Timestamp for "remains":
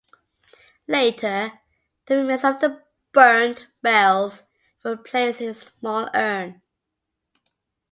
2.17-2.43